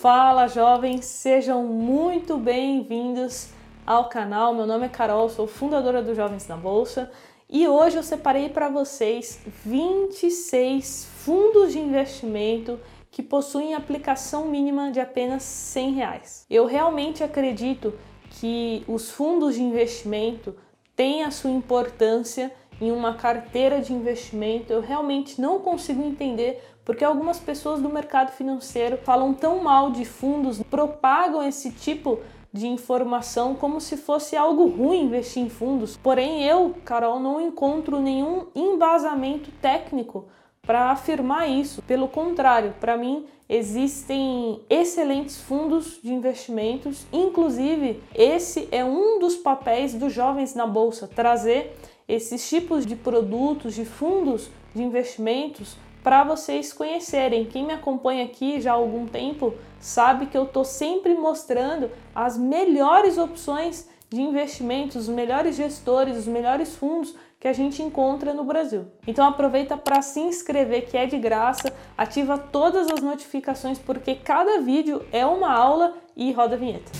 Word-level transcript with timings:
Fala 0.00 0.46
jovens, 0.48 1.04
sejam 1.04 1.62
muito 1.62 2.38
bem-vindos 2.38 3.50
ao 3.84 4.08
canal. 4.08 4.54
Meu 4.54 4.66
nome 4.66 4.86
é 4.86 4.88
Carol, 4.88 5.28
sou 5.28 5.46
fundadora 5.46 6.02
do 6.02 6.14
Jovens 6.14 6.48
na 6.48 6.56
Bolsa 6.56 7.12
e 7.50 7.68
hoje 7.68 7.98
eu 7.98 8.02
separei 8.02 8.48
para 8.48 8.70
vocês 8.70 9.42
26 9.62 11.04
fundos 11.04 11.74
de 11.74 11.78
investimento 11.80 12.80
que 13.10 13.22
possuem 13.22 13.74
aplicação 13.74 14.46
mínima 14.46 14.90
de 14.90 15.00
apenas 15.00 15.42
100 15.42 15.92
reais. 15.92 16.46
Eu 16.48 16.64
realmente 16.64 17.22
acredito 17.22 17.92
que 18.30 18.82
os 18.88 19.10
fundos 19.10 19.56
de 19.56 19.62
investimento 19.62 20.56
têm 20.96 21.24
a 21.24 21.30
sua 21.30 21.50
importância 21.50 22.50
em 22.80 22.90
uma 22.90 23.16
carteira 23.16 23.82
de 23.82 23.92
investimento. 23.92 24.72
Eu 24.72 24.80
realmente 24.80 25.38
não 25.38 25.60
consigo 25.60 26.02
entender 26.02 26.69
porque 26.84 27.04
algumas 27.04 27.38
pessoas 27.38 27.80
do 27.80 27.88
mercado 27.88 28.32
financeiro 28.32 28.98
falam 28.98 29.32
tão 29.34 29.62
mal 29.62 29.90
de 29.90 30.04
fundos, 30.04 30.62
propagam 30.62 31.42
esse 31.42 31.70
tipo 31.70 32.20
de 32.52 32.66
informação 32.66 33.54
como 33.54 33.80
se 33.80 33.96
fosse 33.96 34.36
algo 34.36 34.66
ruim 34.66 35.04
investir 35.04 35.42
em 35.42 35.48
fundos. 35.48 35.96
Porém, 35.96 36.44
eu, 36.44 36.74
Carol, 36.84 37.20
não 37.20 37.40
encontro 37.40 38.00
nenhum 38.00 38.46
embasamento 38.54 39.50
técnico 39.62 40.26
para 40.62 40.90
afirmar 40.90 41.48
isso. 41.48 41.82
Pelo 41.82 42.08
contrário, 42.08 42.74
para 42.80 42.96
mim 42.96 43.26
existem 43.48 44.60
excelentes 44.68 45.40
fundos 45.40 45.98
de 46.02 46.12
investimentos, 46.12 47.06
inclusive 47.12 48.02
esse 48.14 48.68
é 48.70 48.84
um 48.84 49.18
dos 49.18 49.36
papéis 49.36 49.94
dos 49.94 50.12
jovens 50.12 50.54
na 50.54 50.66
bolsa, 50.66 51.08
trazer 51.08 51.76
esses 52.06 52.48
tipos 52.48 52.84
de 52.84 52.96
produtos, 52.96 53.74
de 53.74 53.84
fundos 53.84 54.50
de 54.74 54.82
investimentos 54.82 55.76
para 56.02 56.24
vocês 56.24 56.72
conhecerem. 56.72 57.44
Quem 57.44 57.66
me 57.66 57.72
acompanha 57.72 58.24
aqui 58.24 58.60
já 58.60 58.72
há 58.72 58.74
algum 58.74 59.06
tempo 59.06 59.54
sabe 59.78 60.26
que 60.26 60.36
eu 60.36 60.44
estou 60.44 60.64
sempre 60.64 61.14
mostrando 61.14 61.90
as 62.14 62.36
melhores 62.36 63.18
opções 63.18 63.88
de 64.08 64.20
investimentos, 64.20 64.96
os 64.96 65.08
melhores 65.08 65.56
gestores, 65.56 66.16
os 66.16 66.26
melhores 66.26 66.74
fundos 66.74 67.14
que 67.38 67.48
a 67.48 67.52
gente 67.52 67.82
encontra 67.82 68.34
no 68.34 68.44
Brasil. 68.44 68.86
Então 69.06 69.26
aproveita 69.26 69.76
para 69.76 70.02
se 70.02 70.20
inscrever 70.20 70.86
que 70.86 70.96
é 70.96 71.06
de 71.06 71.18
graça, 71.18 71.72
ativa 71.96 72.36
todas 72.36 72.90
as 72.90 73.00
notificações 73.00 73.78
porque 73.78 74.14
cada 74.14 74.60
vídeo 74.60 75.02
é 75.10 75.24
uma 75.24 75.50
aula 75.50 75.94
e 76.16 76.32
roda 76.32 76.56
a 76.56 76.58
vinheta. 76.58 76.99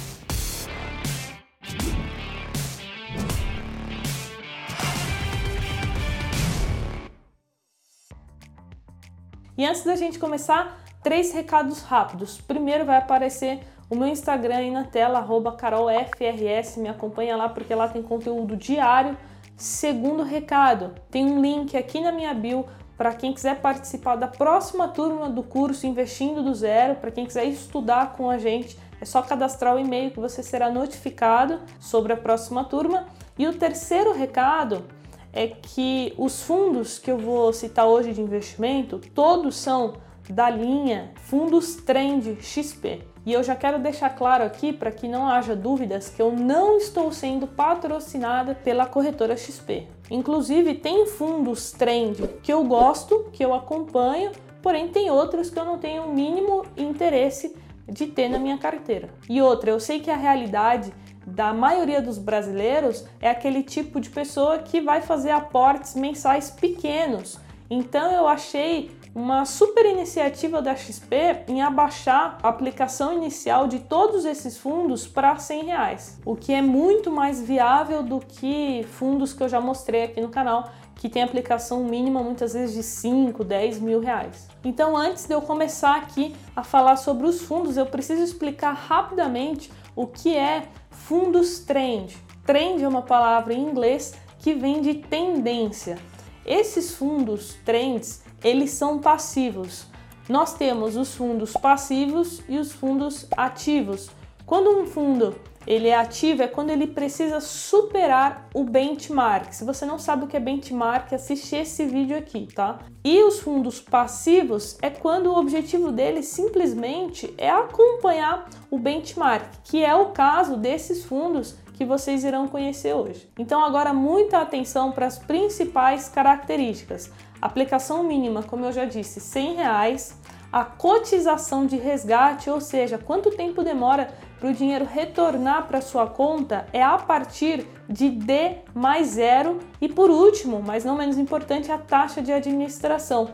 E 9.61 9.66
antes 9.66 9.84
da 9.84 9.94
gente 9.94 10.19
começar, 10.19 10.80
três 11.03 11.34
recados 11.34 11.83
rápidos. 11.83 12.41
Primeiro 12.41 12.86
vai 12.86 12.97
aparecer 12.97 13.61
o 13.91 13.94
meu 13.94 14.08
Instagram 14.08 14.56
aí 14.56 14.70
na 14.70 14.84
tela, 14.84 15.22
carolfrs, 15.58 16.78
me 16.78 16.89
acompanha 16.89 17.36
lá 17.36 17.47
porque 17.47 17.75
lá 17.75 17.86
tem 17.86 18.03
conteúdo 18.03 18.56
diário. 18.56 19.19
Segundo 19.58 20.22
recado, 20.22 20.94
tem 21.11 21.27
um 21.27 21.42
link 21.42 21.77
aqui 21.77 22.00
na 22.00 22.11
minha 22.11 22.33
bio 22.33 22.64
para 22.97 23.12
quem 23.12 23.34
quiser 23.34 23.61
participar 23.61 24.16
da 24.16 24.27
próxima 24.27 24.88
turma 24.88 25.28
do 25.28 25.42
curso 25.42 25.86
Investindo 25.86 26.42
do 26.42 26.55
Zero, 26.55 26.94
para 26.94 27.11
quem 27.11 27.27
quiser 27.27 27.44
estudar 27.44 28.14
com 28.14 28.31
a 28.31 28.38
gente, 28.38 28.78
é 28.98 29.05
só 29.05 29.20
cadastrar 29.20 29.77
o 29.77 29.78
e-mail 29.78 30.11
que 30.11 30.20
você 30.20 30.42
será 30.42 30.70
notificado 30.70 31.61
sobre 31.78 32.14
a 32.14 32.16
próxima 32.16 32.64
turma. 32.64 33.05
E 33.38 33.47
o 33.47 33.53
terceiro 33.53 34.14
recado 34.14 34.86
é 35.33 35.47
que 35.47 36.12
os 36.17 36.42
fundos 36.42 36.98
que 36.98 37.11
eu 37.11 37.19
vou 37.19 37.53
citar 37.53 37.86
hoje 37.86 38.12
de 38.12 38.20
investimento, 38.20 39.00
todos 39.14 39.56
são 39.56 39.95
da 40.28 40.48
linha 40.48 41.12
Fundos 41.17 41.77
Trend 41.77 42.39
XP. 42.41 43.03
E 43.27 43.33
eu 43.33 43.42
já 43.42 43.55
quero 43.55 43.78
deixar 43.78 44.11
claro 44.11 44.45
aqui 44.45 44.72
para 44.72 44.91
que 44.91 45.06
não 45.06 45.27
haja 45.27 45.55
dúvidas 45.55 46.09
que 46.09 46.22
eu 46.22 46.33
não 46.33 46.78
estou 46.78 47.12
sendo 47.12 47.47
patrocinada 47.47 48.55
pela 48.55 48.87
corretora 48.87 49.37
XP. 49.37 49.87
Inclusive 50.10 50.75
tem 50.75 51.06
fundos 51.06 51.71
trend 51.72 52.26
que 52.43 52.53
eu 52.53 52.65
gosto, 52.65 53.26
que 53.32 53.44
eu 53.44 53.53
acompanho, 53.53 54.32
porém 54.62 54.88
tem 54.88 55.10
outros 55.10 55.50
que 55.50 55.59
eu 55.59 55.65
não 55.65 55.78
tenho 55.78 56.05
o 56.05 56.15
mínimo 56.15 56.65
interesse 56.76 57.55
de 57.87 58.06
ter 58.06 58.28
na 58.28 58.38
minha 58.38 58.56
carteira. 58.56 59.10
E 59.28 59.43
outra, 59.43 59.71
eu 59.71 59.81
sei 59.81 60.00
que 60.00 60.10
a 60.10 60.16
realidade 60.16 60.93
da 61.26 61.53
maioria 61.53 62.00
dos 62.00 62.19
brasileiros 62.19 63.04
é 63.20 63.31
aquele 63.31 63.62
tipo 63.62 64.00
de 64.00 64.10
pessoa 64.10 64.58
que 64.58 64.81
vai 64.81 65.03
fazer 65.03 65.31
aportes 65.31 65.94
mensais 65.94 66.50
pequenos. 66.50 67.38
Então 67.69 68.10
eu 68.10 68.26
achei 68.26 68.91
uma 69.14 69.44
super 69.44 69.84
iniciativa 69.86 70.62
da 70.62 70.75
XP 70.75 71.44
em 71.48 71.62
abaixar 71.62 72.38
a 72.42 72.48
aplicação 72.48 73.12
inicial 73.12 73.66
de 73.66 73.81
todos 73.81 74.25
esses 74.25 74.56
fundos 74.56 75.06
para 75.06 75.36
100 75.36 75.64
reais, 75.64 76.20
o 76.25 76.36
que 76.36 76.53
é 76.53 76.62
muito 76.62 77.10
mais 77.10 77.41
viável 77.41 78.02
do 78.02 78.20
que 78.20 78.87
fundos 78.92 79.32
que 79.32 79.42
eu 79.42 79.48
já 79.48 79.60
mostrei 79.60 80.04
aqui 80.04 80.20
no 80.20 80.28
canal, 80.28 80.70
que 80.94 81.08
tem 81.08 81.22
aplicação 81.22 81.82
mínima 81.84 82.22
muitas 82.22 82.52
vezes 82.52 82.75
de 82.75 82.82
5, 82.82 83.42
10 83.42 83.81
mil 83.81 84.00
reais. 84.00 84.48
Então, 84.62 84.97
antes 84.97 85.26
de 85.26 85.32
eu 85.32 85.41
começar 85.41 85.97
aqui 85.97 86.34
a 86.54 86.62
falar 86.62 86.97
sobre 86.97 87.26
os 87.26 87.41
fundos, 87.41 87.76
eu 87.76 87.87
preciso 87.87 88.22
explicar 88.22 88.72
rapidamente 88.72 89.72
o 89.95 90.06
que 90.06 90.37
é 90.37 90.69
fundos 90.91 91.61
trend. 91.61 92.17
Trend 92.45 92.83
é 92.83 92.89
uma 92.89 93.03
palavra 93.03 93.55
em 93.55 93.61
inglês 93.61 94.15
que 94.39 94.55
vem 94.55 94.81
de 94.81 94.95
tendência. 94.95 95.99
Esses 96.45 96.95
fundos 96.95 97.56
trends, 97.65 98.23
eles 98.43 98.71
são 98.71 98.99
passivos. 98.99 99.87
Nós 100.29 100.55
temos 100.55 100.97
os 100.97 101.15
fundos 101.15 101.53
passivos 101.53 102.41
e 102.49 102.59
os 102.59 102.73
fundos 102.73 103.27
ativos. 103.37 104.11
Quando 104.47 104.71
um 104.71 104.87
fundo 104.87 105.34
ele 105.70 105.86
é 105.86 105.97
ativo 105.97 106.42
é 106.42 106.48
quando 106.48 106.70
ele 106.70 106.88
precisa 106.88 107.38
superar 107.38 108.48
o 108.53 108.64
benchmark. 108.64 109.53
Se 109.53 109.64
você 109.64 109.86
não 109.86 110.00
sabe 110.00 110.25
o 110.25 110.26
que 110.26 110.36
é 110.36 110.41
benchmark, 110.41 111.12
assiste 111.12 111.54
esse 111.54 111.86
vídeo 111.86 112.19
aqui, 112.19 112.48
tá? 112.53 112.81
E 113.04 113.22
os 113.22 113.38
fundos 113.38 113.81
passivos 113.81 114.76
é 114.82 114.91
quando 114.91 115.28
o 115.28 115.38
objetivo 115.38 115.92
dele 115.92 116.25
simplesmente 116.25 117.32
é 117.38 117.48
acompanhar 117.48 118.50
o 118.69 118.81
benchmark, 118.81 119.44
que 119.62 119.84
é 119.84 119.94
o 119.94 120.06
caso 120.06 120.56
desses 120.56 121.04
fundos 121.04 121.54
que 121.75 121.84
vocês 121.84 122.25
irão 122.25 122.48
conhecer 122.48 122.92
hoje. 122.92 123.31
Então 123.38 123.64
agora 123.64 123.94
muita 123.94 124.38
atenção 124.38 124.91
para 124.91 125.06
as 125.06 125.20
principais 125.20 126.08
características. 126.08 127.12
Aplicação 127.41 128.02
mínima, 128.02 128.42
como 128.42 128.64
eu 128.64 128.72
já 128.72 128.87
disse, 128.87 129.20
100 129.20 129.54
reais. 129.54 130.19
A 130.52 130.64
cotização 130.64 131.64
de 131.64 131.76
resgate, 131.76 132.50
ou 132.50 132.60
seja, 132.60 132.98
quanto 132.98 133.31
tempo 133.31 133.62
demora 133.62 134.12
para 134.41 134.49
o 134.49 134.55
dinheiro 134.55 134.87
retornar 134.87 135.69
para 135.69 135.83
sua 135.83 136.06
conta 136.06 136.67
é 136.73 136.83
a 136.83 136.97
partir 136.97 137.67
de 137.87 138.09
D 138.09 138.56
mais 138.75 139.09
zero 139.09 139.59
e 139.81 139.89
por 139.89 140.11
último, 140.11 140.62
mas 140.65 140.83
não 140.83 140.97
menos 140.97 141.19
importante, 141.19 141.71
a 141.71 141.77
taxa 141.77 142.23
de 142.23 142.33
administração. 142.33 143.33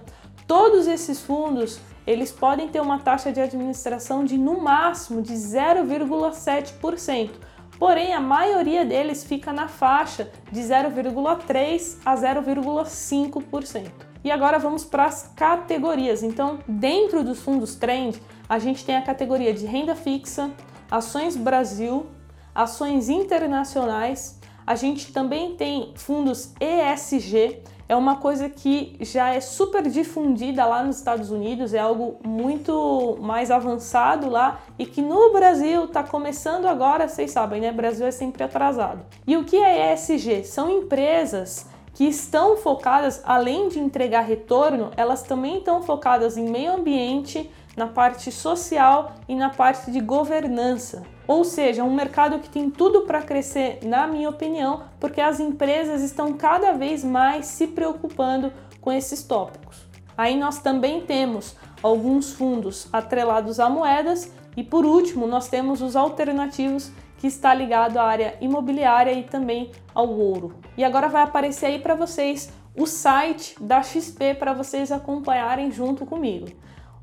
Todos 0.48 0.88
esses 0.88 1.20
fundos 1.20 1.78
eles 2.04 2.32
podem 2.32 2.68
ter 2.68 2.80
uma 2.80 2.98
taxa 2.98 3.32
de 3.32 3.40
administração 3.40 4.24
de 4.24 4.36
no 4.36 4.60
máximo 4.60 5.22
de 5.22 5.32
0,7%. 5.32 7.30
Porém, 7.78 8.14
a 8.14 8.20
maioria 8.20 8.84
deles 8.84 9.22
fica 9.22 9.52
na 9.52 9.68
faixa 9.68 10.30
de 10.50 10.60
0,3 10.60 11.98
a 12.04 12.14
0,5%. 12.14 13.90
E 14.24 14.30
agora 14.30 14.58
vamos 14.58 14.84
para 14.84 15.04
as 15.04 15.30
categorias. 15.36 16.22
Então, 16.22 16.58
dentro 16.66 17.22
dos 17.22 17.40
fundos 17.40 17.74
trend, 17.76 18.20
a 18.48 18.58
gente 18.58 18.84
tem 18.84 18.96
a 18.96 19.02
categoria 19.02 19.52
de 19.52 19.66
renda 19.66 19.94
fixa, 19.94 20.50
Ações 20.90 21.36
Brasil, 21.36 22.06
ações 22.54 23.08
internacionais. 23.08 24.38
A 24.66 24.74
gente 24.74 25.12
também 25.12 25.54
tem 25.54 25.92
fundos 25.96 26.52
ESG, 26.60 27.62
é 27.88 27.94
uma 27.94 28.16
coisa 28.16 28.48
que 28.48 28.96
já 29.00 29.32
é 29.32 29.40
super 29.40 29.88
difundida 29.88 30.66
lá 30.66 30.82
nos 30.82 30.96
Estados 30.96 31.30
Unidos, 31.30 31.72
é 31.72 31.78
algo 31.78 32.18
muito 32.24 33.16
mais 33.20 33.50
avançado 33.50 34.28
lá 34.28 34.60
e 34.76 34.84
que 34.84 35.00
no 35.00 35.32
Brasil 35.32 35.84
está 35.84 36.02
começando 36.02 36.66
agora, 36.66 37.06
vocês 37.06 37.30
sabem, 37.30 37.60
né? 37.60 37.70
Brasil 37.70 38.06
é 38.06 38.10
sempre 38.10 38.42
atrasado. 38.42 39.04
E 39.24 39.36
o 39.36 39.44
que 39.44 39.56
é 39.56 39.92
ESG? 39.92 40.44
São 40.44 40.68
empresas 40.68 41.66
que 41.94 42.04
estão 42.04 42.56
focadas, 42.56 43.22
além 43.24 43.68
de 43.68 43.78
entregar 43.78 44.22
retorno, 44.22 44.90
elas 44.96 45.22
também 45.22 45.58
estão 45.58 45.80
focadas 45.82 46.36
em 46.36 46.48
meio 46.48 46.74
ambiente, 46.74 47.50
na 47.76 47.86
parte 47.86 48.32
social 48.32 49.12
e 49.28 49.34
na 49.34 49.50
parte 49.50 49.90
de 49.90 50.00
governança. 50.00 51.02
Ou 51.28 51.44
seja, 51.44 51.84
um 51.84 51.94
mercado 51.94 52.38
que 52.38 52.48
tem 52.48 52.70
tudo 52.70 53.02
para 53.02 53.22
crescer, 53.22 53.80
na 53.82 54.06
minha 54.06 54.30
opinião, 54.30 54.84
porque 54.98 55.20
as 55.20 55.38
empresas 55.38 56.02
estão 56.02 56.32
cada 56.32 56.72
vez 56.72 57.04
mais 57.04 57.46
se 57.46 57.66
preocupando 57.66 58.52
com 58.80 58.90
esses 58.90 59.22
tópicos. 59.22 59.86
Aí 60.16 60.36
nós 60.36 60.60
também 60.60 61.02
temos 61.02 61.54
alguns 61.82 62.32
fundos 62.32 62.88
atrelados 62.92 63.60
a 63.60 63.68
moedas 63.68 64.32
e 64.56 64.64
por 64.64 64.86
último, 64.86 65.26
nós 65.26 65.48
temos 65.48 65.82
os 65.82 65.94
alternativos 65.94 66.90
que 67.18 67.26
está 67.26 67.52
ligado 67.52 67.98
à 67.98 68.04
área 68.04 68.36
imobiliária 68.40 69.12
e 69.12 69.22
também 69.22 69.70
ao 69.94 70.08
ouro. 70.08 70.54
E 70.76 70.84
agora 70.84 71.08
vai 71.08 71.22
aparecer 71.22 71.66
aí 71.66 71.78
para 71.78 71.94
vocês 71.94 72.50
o 72.74 72.86
site 72.86 73.54
da 73.60 73.82
XP 73.82 74.34
para 74.34 74.52
vocês 74.52 74.92
acompanharem 74.92 75.70
junto 75.70 76.06
comigo. 76.06 76.46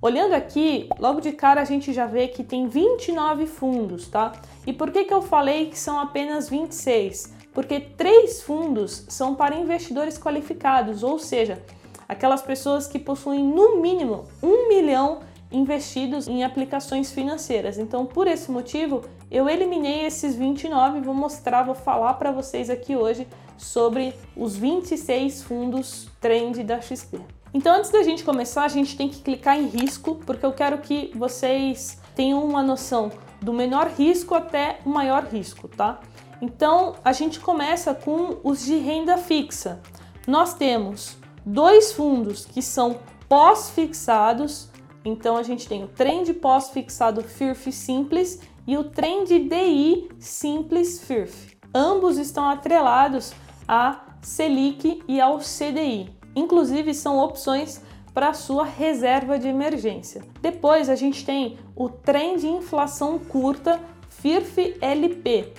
Olhando 0.03 0.33
aqui, 0.33 0.89
logo 0.99 1.21
de 1.21 1.31
cara 1.31 1.61
a 1.61 1.63
gente 1.63 1.93
já 1.93 2.05
vê 2.05 2.27
que 2.27 2.43
tem 2.43 2.67
29 2.67 3.45
fundos, 3.45 4.09
tá? 4.09 4.33
E 4.67 4.73
por 4.73 4.91
que, 4.91 5.05
que 5.05 5.13
eu 5.13 5.21
falei 5.21 5.67
que 5.67 5.79
são 5.79 5.97
apenas 5.97 6.49
26? 6.49 7.33
Porque 7.53 7.79
três 7.79 8.41
fundos 8.41 9.05
são 9.07 9.33
para 9.33 9.55
investidores 9.55 10.19
qualificados, 10.19 11.03
ou 11.03 11.17
seja, 11.17 11.63
aquelas 12.05 12.41
pessoas 12.41 12.85
que 12.85 12.99
possuem 12.99 13.41
no 13.45 13.81
mínimo 13.81 14.25
um 14.43 14.67
milhão 14.67 15.21
investidos 15.49 16.27
em 16.27 16.43
aplicações 16.43 17.09
financeiras. 17.13 17.77
Então, 17.77 18.05
por 18.05 18.27
esse 18.27 18.51
motivo, 18.51 19.05
eu 19.31 19.47
eliminei 19.47 20.05
esses 20.05 20.35
29 20.35 20.97
e 20.97 21.01
vou 21.01 21.13
mostrar, 21.13 21.63
vou 21.63 21.75
falar 21.75 22.15
para 22.15 22.29
vocês 22.29 22.69
aqui 22.69 22.93
hoje 22.93 23.25
sobre 23.57 24.13
os 24.35 24.53
26 24.53 25.43
fundos 25.43 26.09
trend 26.19 26.61
da 26.61 26.81
XP. 26.81 27.21
Então, 27.53 27.75
antes 27.75 27.91
da 27.91 28.01
gente 28.01 28.23
começar, 28.23 28.63
a 28.63 28.67
gente 28.67 28.97
tem 28.97 29.07
que 29.07 29.21
clicar 29.21 29.57
em 29.57 29.67
risco, 29.67 30.15
porque 30.25 30.45
eu 30.45 30.53
quero 30.53 30.79
que 30.79 31.11
vocês 31.15 31.99
tenham 32.15 32.43
uma 32.43 32.63
noção 32.63 33.11
do 33.39 33.53
menor 33.53 33.87
risco 33.87 34.33
até 34.33 34.79
o 34.83 34.89
maior 34.89 35.25
risco, 35.25 35.67
tá? 35.67 35.99
Então, 36.41 36.95
a 37.05 37.13
gente 37.13 37.39
começa 37.39 37.93
com 37.93 38.39
os 38.43 38.65
de 38.65 38.77
renda 38.77 39.17
fixa. 39.17 39.81
Nós 40.27 40.55
temos 40.55 41.15
dois 41.45 41.91
fundos 41.91 42.43
que 42.43 42.61
são 42.61 42.99
pós-fixados. 43.29 44.69
Então, 45.05 45.37
a 45.37 45.43
gente 45.43 45.67
tem 45.67 45.83
o 45.83 45.87
trend 45.87 46.33
pós-fixado 46.33 47.21
FIRF 47.21 47.71
Simples 47.71 48.39
e 48.65 48.77
o 48.77 48.85
trend 48.85 49.27
DI 49.27 50.09
Simples 50.17 51.01
FIRF. 51.01 51.55
Ambos 51.73 52.17
estão 52.17 52.49
atrelados 52.49 53.31
a 53.67 54.01
Selic 54.21 55.03
e 55.07 55.21
ao 55.21 55.37
CDI. 55.37 56.22
Inclusive, 56.35 56.93
são 56.93 57.17
opções 57.19 57.81
para 58.13 58.33
sua 58.33 58.63
reserva 58.63 59.39
de 59.39 59.47
emergência. 59.47 60.21
Depois 60.41 60.89
a 60.89 60.95
gente 60.95 61.25
tem 61.25 61.57
o 61.75 61.89
trem 61.89 62.37
de 62.37 62.47
inflação 62.47 63.17
curta 63.17 63.79
FIRF 64.09 64.77
LP. 64.79 65.51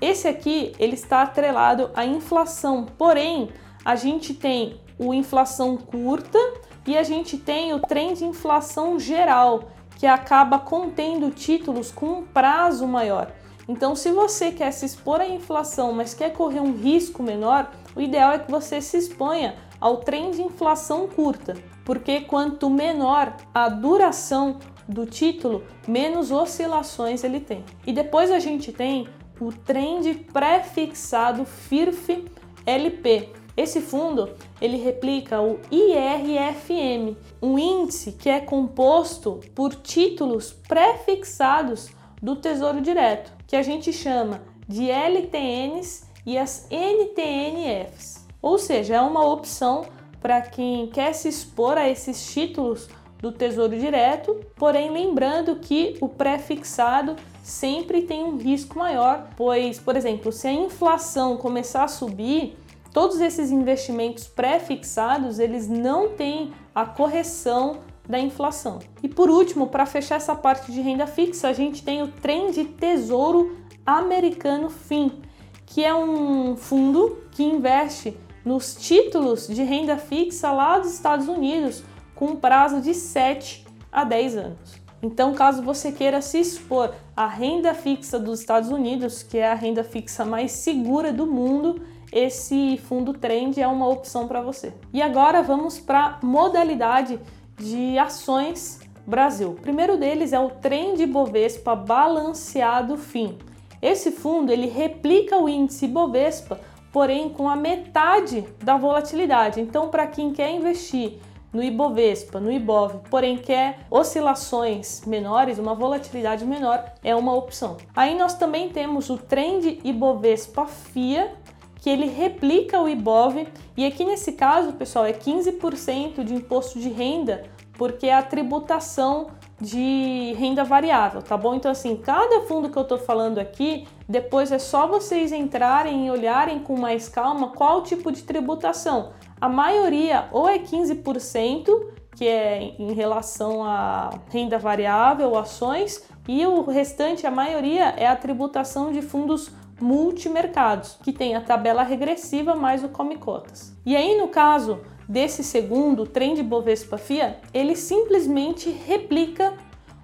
Esse 0.00 0.26
aqui 0.26 0.72
ele 0.78 0.94
está 0.94 1.22
atrelado 1.22 1.90
à 1.94 2.04
inflação, 2.04 2.86
porém 2.96 3.50
a 3.84 3.94
gente 3.94 4.32
tem 4.32 4.80
o 4.98 5.12
inflação 5.12 5.76
curta 5.76 6.38
e 6.86 6.96
a 6.96 7.02
gente 7.02 7.36
tem 7.36 7.74
o 7.74 7.80
trem 7.80 8.14
de 8.14 8.24
inflação 8.24 8.98
geral, 8.98 9.64
que 9.96 10.06
acaba 10.06 10.58
contendo 10.58 11.30
títulos 11.30 11.90
com 11.90 12.06
um 12.06 12.22
prazo 12.22 12.86
maior. 12.86 13.32
Então, 13.68 13.94
se 13.94 14.10
você 14.10 14.50
quer 14.50 14.72
se 14.72 14.86
expor 14.86 15.20
à 15.20 15.28
inflação, 15.28 15.92
mas 15.92 16.14
quer 16.14 16.32
correr 16.32 16.60
um 16.60 16.72
risco 16.72 17.22
menor, 17.22 17.70
o 17.94 18.00
ideal 18.00 18.32
é 18.32 18.38
que 18.38 18.50
você 18.50 18.80
se 18.80 18.96
exponha 18.96 19.56
ao 19.80 19.98
trem 19.98 20.30
de 20.30 20.42
inflação 20.42 21.08
curta, 21.08 21.54
porque 21.84 22.22
quanto 22.22 22.68
menor 22.68 23.36
a 23.54 23.68
duração 23.68 24.58
do 24.88 25.04
título, 25.04 25.64
menos 25.86 26.30
oscilações 26.30 27.22
ele 27.22 27.40
tem. 27.40 27.64
E 27.86 27.92
depois 27.92 28.30
a 28.30 28.38
gente 28.38 28.72
tem 28.72 29.06
o 29.40 29.52
trend 29.52 30.14
pré-fixado 30.32 31.44
FIRF 31.44 32.24
LP. 32.64 33.30
Esse 33.56 33.80
fundo 33.80 34.30
ele 34.60 34.76
replica 34.76 35.40
o 35.40 35.58
IRFM, 35.70 37.16
um 37.42 37.58
índice 37.58 38.12
que 38.12 38.28
é 38.28 38.40
composto 38.40 39.40
por 39.54 39.74
títulos 39.74 40.52
pré-fixados 40.52 41.90
do 42.22 42.36
Tesouro 42.36 42.80
Direto, 42.80 43.32
que 43.46 43.56
a 43.56 43.62
gente 43.62 43.92
chama 43.92 44.42
de 44.66 44.90
LTNs 44.90 46.06
e 46.24 46.36
as 46.38 46.68
NTNFs. 46.70 48.17
Ou 48.40 48.58
seja, 48.58 48.96
é 48.96 49.00
uma 49.00 49.24
opção 49.24 49.86
para 50.20 50.40
quem 50.40 50.86
quer 50.88 51.12
se 51.12 51.28
expor 51.28 51.76
a 51.76 51.88
esses 51.88 52.32
títulos 52.32 52.88
do 53.20 53.32
Tesouro 53.32 53.76
Direto, 53.76 54.36
porém 54.56 54.90
lembrando 54.90 55.56
que 55.56 55.96
o 56.00 56.08
pré-fixado 56.08 57.16
sempre 57.42 58.02
tem 58.02 58.22
um 58.22 58.36
risco 58.36 58.78
maior, 58.78 59.28
pois, 59.36 59.78
por 59.78 59.96
exemplo, 59.96 60.30
se 60.30 60.46
a 60.46 60.52
inflação 60.52 61.36
começar 61.36 61.84
a 61.84 61.88
subir, 61.88 62.56
todos 62.92 63.20
esses 63.20 63.50
investimentos 63.50 64.26
pré-fixados, 64.28 65.38
eles 65.38 65.68
não 65.68 66.10
têm 66.10 66.52
a 66.74 66.84
correção 66.86 67.78
da 68.08 68.18
inflação. 68.18 68.78
E 69.02 69.08
por 69.08 69.28
último, 69.28 69.66
para 69.66 69.84
fechar 69.84 70.16
essa 70.16 70.34
parte 70.34 70.72
de 70.72 70.80
renda 70.80 71.06
fixa, 71.06 71.48
a 71.48 71.52
gente 71.52 71.82
tem 71.82 72.02
o 72.02 72.08
trem 72.08 72.50
de 72.50 72.64
Tesouro 72.64 73.58
Americano 73.84 74.70
FIM, 74.70 75.20
que 75.66 75.84
é 75.84 75.94
um 75.94 76.56
fundo 76.56 77.18
que 77.32 77.42
investe 77.42 78.16
nos 78.48 78.74
títulos 78.74 79.46
de 79.46 79.62
renda 79.62 79.98
fixa 79.98 80.50
lá 80.50 80.78
dos 80.78 80.94
Estados 80.94 81.28
Unidos 81.28 81.84
com 82.14 82.28
um 82.28 82.36
prazo 82.36 82.80
de 82.80 82.94
7 82.94 83.66
a 83.92 84.04
10 84.04 84.36
anos. 84.38 84.80
Então, 85.02 85.34
caso 85.34 85.62
você 85.62 85.92
queira 85.92 86.22
se 86.22 86.40
expor 86.40 86.94
à 87.14 87.26
renda 87.26 87.74
fixa 87.74 88.18
dos 88.18 88.40
Estados 88.40 88.70
Unidos, 88.70 89.22
que 89.22 89.36
é 89.36 89.52
a 89.52 89.54
renda 89.54 89.84
fixa 89.84 90.24
mais 90.24 90.52
segura 90.52 91.12
do 91.12 91.26
mundo, 91.26 91.82
esse 92.10 92.78
fundo 92.88 93.12
trend 93.12 93.60
é 93.60 93.68
uma 93.68 93.86
opção 93.86 94.26
para 94.26 94.40
você. 94.40 94.72
E 94.94 95.02
agora 95.02 95.42
vamos 95.42 95.78
para 95.78 96.18
modalidade 96.22 97.20
de 97.54 97.98
ações 97.98 98.80
Brasil. 99.06 99.50
O 99.50 99.60
primeiro 99.60 99.98
deles 99.98 100.32
é 100.32 100.40
o 100.40 100.48
Trend 100.48 101.04
Bovespa 101.04 101.76
Balanceado 101.76 102.96
FIM. 102.96 103.36
Esse 103.82 104.10
fundo 104.10 104.50
ele 104.50 104.68
replica 104.68 105.36
o 105.38 105.50
índice 105.50 105.86
Bovespa 105.86 106.58
porém 106.92 107.28
com 107.28 107.48
a 107.48 107.56
metade 107.56 108.44
da 108.62 108.76
volatilidade. 108.76 109.60
Então, 109.60 109.88
para 109.88 110.06
quem 110.06 110.32
quer 110.32 110.50
investir 110.50 111.18
no 111.52 111.62
Ibovespa, 111.62 112.38
no 112.40 112.52
Ibov, 112.52 113.00
porém 113.10 113.36
quer 113.36 113.80
oscilações 113.90 115.02
menores, 115.06 115.58
uma 115.58 115.74
volatilidade 115.74 116.44
menor, 116.44 116.92
é 117.02 117.14
uma 117.14 117.34
opção. 117.34 117.76
Aí 117.96 118.16
nós 118.16 118.34
também 118.34 118.68
temos 118.68 119.08
o 119.08 119.16
Trend 119.16 119.80
Ibovespa 119.82 120.66
FIA, 120.66 121.32
que 121.76 121.88
ele 121.88 122.06
replica 122.06 122.80
o 122.80 122.88
Ibov, 122.88 123.46
e 123.76 123.86
aqui 123.86 124.04
nesse 124.04 124.32
caso, 124.32 124.72
pessoal, 124.72 125.06
é 125.06 125.12
15% 125.12 126.24
de 126.24 126.34
imposto 126.34 126.78
de 126.78 126.88
renda, 126.88 127.44
porque 127.74 128.08
é 128.08 128.14
a 128.14 128.22
tributação 128.22 129.28
de 129.60 130.34
renda 130.36 130.64
variável, 130.64 131.22
tá 131.22 131.36
bom? 131.36 131.54
Então, 131.54 131.70
assim, 131.70 131.96
cada 131.96 132.42
fundo 132.42 132.68
que 132.68 132.76
eu 132.76 132.84
tô 132.84 132.98
falando 132.98 133.38
aqui, 133.38 133.86
depois 134.08 134.50
é 134.50 134.58
só 134.58 134.86
vocês 134.86 135.32
entrarem 135.32 136.06
e 136.06 136.10
olharem 136.10 136.60
com 136.60 136.78
mais 136.78 137.08
calma 137.08 137.48
qual 137.48 137.82
tipo 137.82 138.10
de 138.10 138.22
tributação. 138.22 139.12
A 139.38 139.48
maioria 139.48 140.28
ou 140.32 140.48
é 140.48 140.58
15%, 140.58 141.68
que 142.16 142.26
é 142.26 142.74
em 142.78 142.92
relação 142.92 143.62
à 143.62 144.10
renda 144.30 144.58
variável, 144.58 145.36
ações, 145.36 146.08
e 146.26 146.44
o 146.46 146.62
restante, 146.62 147.26
a 147.26 147.30
maioria, 147.30 147.94
é 147.96 148.06
a 148.06 148.16
tributação 148.16 148.92
de 148.92 149.02
fundos 149.02 149.50
multimercados, 149.80 150.98
que 151.02 151.12
tem 151.12 151.36
a 151.36 151.40
tabela 151.40 151.82
regressiva 151.82 152.54
mais 152.54 152.82
o 152.82 152.88
come 152.88 153.16
cotas. 153.16 153.76
E 153.84 153.94
aí, 153.94 154.18
no 154.18 154.28
caso 154.28 154.80
desse 155.08 155.44
segundo 155.44 156.06
trend 156.06 156.42
Bovespa 156.42 156.98
FIA, 156.98 157.38
ele 157.52 157.76
simplesmente 157.76 158.70
replica 158.70 159.54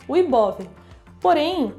o 0.06 0.16
Ibov. 0.16 0.68
Porém, 1.20 1.75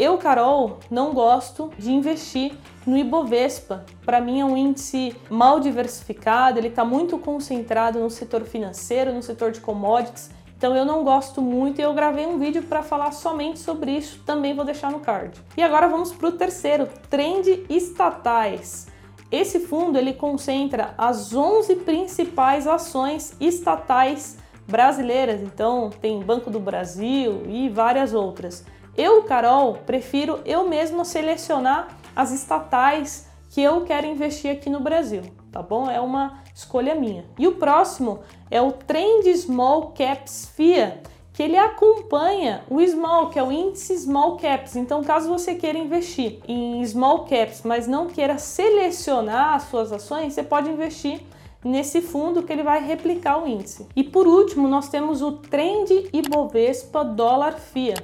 eu, 0.00 0.16
Carol, 0.16 0.78
não 0.90 1.12
gosto 1.12 1.70
de 1.78 1.92
investir 1.92 2.54
no 2.86 2.96
Ibovespa. 2.96 3.84
Para 4.02 4.18
mim 4.18 4.40
é 4.40 4.44
um 4.46 4.56
índice 4.56 5.14
mal 5.28 5.60
diversificado, 5.60 6.58
ele 6.58 6.68
está 6.68 6.86
muito 6.86 7.18
concentrado 7.18 8.00
no 8.00 8.08
setor 8.08 8.44
financeiro, 8.44 9.12
no 9.12 9.22
setor 9.22 9.52
de 9.52 9.60
commodities. 9.60 10.30
Então 10.56 10.74
eu 10.74 10.86
não 10.86 11.04
gosto 11.04 11.42
muito 11.42 11.80
e 11.80 11.82
eu 11.82 11.92
gravei 11.92 12.26
um 12.26 12.38
vídeo 12.38 12.62
para 12.62 12.82
falar 12.82 13.12
somente 13.12 13.58
sobre 13.58 13.90
isso, 13.90 14.22
também 14.24 14.54
vou 14.54 14.64
deixar 14.64 14.90
no 14.90 15.00
card. 15.00 15.38
E 15.54 15.62
agora 15.62 15.86
vamos 15.86 16.12
para 16.12 16.28
o 16.28 16.32
terceiro, 16.32 16.88
trend 17.10 17.66
estatais. 17.68 18.86
Esse 19.30 19.60
fundo 19.60 19.98
ele 19.98 20.14
concentra 20.14 20.94
as 20.96 21.34
11 21.34 21.76
principais 21.76 22.66
ações 22.66 23.36
estatais 23.38 24.38
brasileiras, 24.66 25.42
então 25.42 25.90
tem 25.90 26.20
Banco 26.20 26.50
do 26.50 26.58
Brasil 26.58 27.42
e 27.46 27.68
várias 27.68 28.14
outras. 28.14 28.64
Eu, 29.00 29.22
Carol, 29.22 29.78
prefiro 29.86 30.40
eu 30.44 30.68
mesma 30.68 31.06
selecionar 31.06 31.88
as 32.14 32.32
estatais 32.32 33.30
que 33.48 33.62
eu 33.62 33.80
quero 33.80 34.06
investir 34.06 34.52
aqui 34.52 34.68
no 34.68 34.78
Brasil, 34.78 35.22
tá 35.50 35.62
bom? 35.62 35.90
É 35.90 35.98
uma 35.98 36.42
escolha 36.54 36.94
minha. 36.94 37.24
E 37.38 37.48
o 37.48 37.54
próximo 37.54 38.20
é 38.50 38.60
o 38.60 38.72
Trend 38.72 39.26
Small 39.34 39.94
Caps 39.96 40.52
FIA, 40.54 41.00
que 41.32 41.42
ele 41.42 41.56
acompanha 41.56 42.62
o 42.68 42.78
small, 42.86 43.30
que 43.30 43.38
é 43.38 43.42
o 43.42 43.50
índice 43.50 43.96
small 44.00 44.36
caps. 44.36 44.76
Então, 44.76 45.02
caso 45.02 45.30
você 45.30 45.54
queira 45.54 45.78
investir 45.78 46.38
em 46.46 46.84
small 46.84 47.20
caps, 47.20 47.62
mas 47.64 47.86
não 47.86 48.06
queira 48.06 48.36
selecionar 48.36 49.54
as 49.54 49.62
suas 49.62 49.90
ações, 49.92 50.34
você 50.34 50.42
pode 50.42 50.68
investir 50.68 51.22
nesse 51.64 52.02
fundo 52.02 52.42
que 52.42 52.52
ele 52.52 52.62
vai 52.62 52.84
replicar 52.84 53.42
o 53.42 53.48
índice. 53.48 53.86
E 53.96 54.04
por 54.04 54.26
último, 54.26 54.68
nós 54.68 54.90
temos 54.90 55.22
o 55.22 55.32
Trend 55.32 55.88
Ibovespa 56.12 57.02
Dólar 57.02 57.54
FIA. 57.58 57.94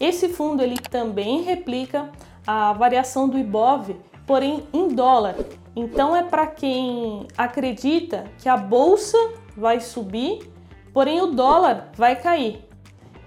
Esse 0.00 0.30
fundo 0.30 0.62
ele 0.62 0.78
também 0.78 1.42
replica 1.42 2.10
a 2.46 2.72
variação 2.72 3.28
do 3.28 3.38
Ibov, 3.38 3.94
porém 4.26 4.64
em 4.72 4.88
dólar. 4.88 5.36
Então 5.76 6.16
é 6.16 6.22
para 6.22 6.46
quem 6.46 7.28
acredita 7.36 8.24
que 8.38 8.48
a 8.48 8.56
bolsa 8.56 9.18
vai 9.56 9.78
subir, 9.78 10.50
porém 10.92 11.20
o 11.20 11.28
dólar 11.28 11.90
vai 11.94 12.16
cair. 12.16 12.64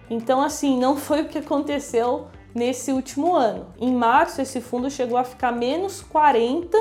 Então, 0.09 0.41
assim, 0.41 0.77
não 0.77 0.97
foi 0.97 1.21
o 1.21 1.29
que 1.29 1.37
aconteceu 1.37 2.27
nesse 2.53 2.91
último 2.91 3.35
ano. 3.35 3.67
Em 3.79 3.93
março, 3.93 4.41
esse 4.41 4.59
fundo 4.59 4.89
chegou 4.89 5.17
a 5.17 5.23
ficar 5.23 5.51
menos 5.51 6.01
40, 6.01 6.77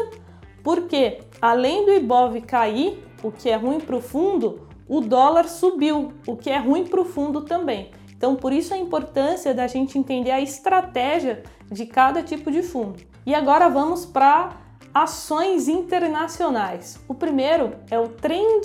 porque 0.63 1.21
além 1.41 1.85
do 1.85 1.93
Ibov 1.93 2.41
cair, 2.43 3.03
o 3.23 3.31
que 3.31 3.49
é 3.49 3.57
ruim 3.57 3.81
para 3.81 3.97
o 3.97 4.01
fundo, 4.01 4.67
o 4.89 5.01
dólar 5.01 5.49
subiu, 5.49 6.13
o 6.27 6.37
que 6.37 6.51
é 6.51 6.59
ruim 6.59 6.85
para 6.85 7.01
o 7.01 7.05
fundo 7.05 7.43
também. 7.43 7.91
Então, 8.23 8.37
por 8.37 8.53
isso 8.53 8.73
a 8.73 8.79
importância 8.79 9.53
da 9.53 9.67
gente 9.67 9.99
entender 9.99 10.31
a 10.31 10.41
estratégia 10.41 11.43
de 11.69 11.85
cada 11.85 12.23
tipo 12.23 12.53
de 12.53 12.63
fundo. 12.63 13.01
E 13.27 13.35
agora 13.35 13.69
vamos 13.69 14.07
para 14.07 14.61
ações 14.95 15.67
internacionais. 15.67 17.01
O 17.09 17.15
primeiro 17.15 17.75
é 17.91 17.99
o 17.99 18.07
Trend 18.07 18.65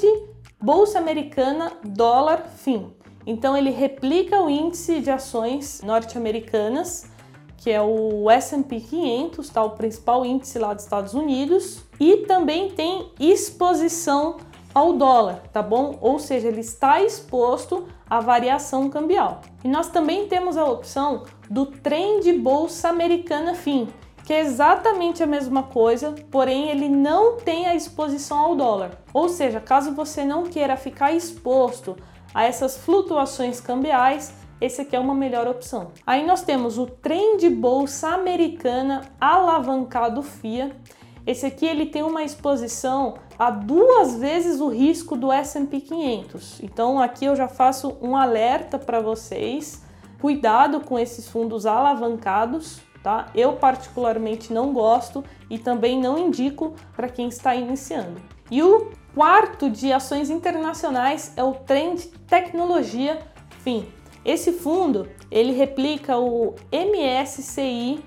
Bolsa 0.62 1.00
Americana 1.00 1.72
Dólar 1.84 2.46
FIM. 2.56 2.94
Então 3.26 3.58
ele 3.58 3.72
replica 3.72 4.40
o 4.40 4.48
índice 4.48 5.00
de 5.00 5.10
ações 5.10 5.82
norte-americanas, 5.82 7.10
que 7.58 7.72
é 7.72 7.82
o 7.82 8.30
S&P 8.30 8.80
500, 8.80 9.50
tá? 9.50 9.64
o 9.64 9.72
principal 9.72 10.24
índice 10.24 10.60
lá 10.60 10.72
dos 10.72 10.84
Estados 10.84 11.16
Unidos, 11.16 11.82
e 12.00 12.18
também 12.28 12.70
tem 12.70 13.12
exposição 13.20 14.38
ao 14.72 14.94
dólar, 14.94 15.42
tá 15.52 15.64
bom? 15.64 15.98
Ou 16.00 16.20
seja, 16.20 16.48
ele 16.48 16.62
está 16.62 17.02
exposto 17.02 17.88
à 18.10 18.20
variação 18.20 18.90
cambial. 18.90 19.42
E 19.64 19.68
nós 19.68 19.90
também 19.90 20.28
temos 20.28 20.58
a 20.58 20.66
opção 20.66 21.24
do 21.50 21.66
Trend 21.66 22.32
Bolsa 22.34 22.90
Americana 22.90 23.54
FIM, 23.54 23.88
que 24.24 24.34
é 24.34 24.42
exatamente 24.42 25.24
a 25.24 25.28
mesma 25.28 25.64
coisa, 25.64 26.14
porém 26.30 26.70
ele 26.70 26.90
não 26.90 27.38
tem 27.38 27.66
a 27.66 27.76
exposição 27.76 28.38
ao 28.38 28.56
dólar. 28.56 28.92
Ou 29.14 29.30
seja, 29.30 29.62
caso 29.62 29.94
você 29.94 30.26
não 30.26 30.44
queira 30.44 30.76
ficar 30.76 31.14
exposto 31.14 31.96
a 32.34 32.44
essas 32.44 32.78
flutuações 32.78 33.62
cambiais, 33.62 34.34
esse 34.60 34.82
aqui 34.82 34.96
é 34.96 35.00
uma 35.00 35.14
melhor 35.14 35.48
opção. 35.48 35.92
Aí 36.06 36.26
nós 36.26 36.42
temos 36.42 36.78
o 36.78 36.88
Trend 36.88 37.48
Bolsa 37.50 38.10
Americana 38.10 39.02
Alavancado 39.22 40.24
FIA. 40.24 40.76
Esse 41.26 41.46
aqui 41.46 41.66
ele 41.66 41.86
tem 41.86 42.02
uma 42.02 42.24
exposição 42.24 43.16
a 43.38 43.51
duas 43.51 44.15
vezes 44.15 44.60
o 44.60 44.67
risco 44.67 45.15
do 45.15 45.32
S&P 45.32 45.79
500. 45.82 46.62
Então 46.63 47.00
aqui 47.00 47.25
eu 47.25 47.36
já 47.36 47.48
faço 47.48 47.98
um 48.01 48.15
alerta 48.15 48.79
para 48.79 49.00
vocês. 49.00 49.84
Cuidado 50.20 50.79
com 50.82 50.98
esses 50.98 51.27
fundos 51.27 51.67
alavancados, 51.67 52.79
tá? 53.03 53.27
Eu 53.36 53.53
particularmente 53.53 54.51
não 54.51 54.74
gosto 54.74 55.24
e 55.50 55.60
também 55.60 56.00
não 56.00 56.17
indico 56.17 56.74
para 56.96 57.08
quem 57.08 57.27
está 57.27 57.53
iniciando. 57.53 58.20
E 58.50 58.63
o 58.63 58.91
quarto 59.13 59.70
de 59.70 59.91
ações 59.94 60.29
internacionais 60.29 61.34
é 61.36 61.44
o 61.44 61.53
Trend 61.53 62.08
Tecnologia 62.27 63.20
FIM. 63.60 63.86
Esse 64.25 64.51
fundo 64.51 65.08
ele 65.29 65.51
replica 65.51 66.17
o 66.17 66.56
MSCI 66.72 68.03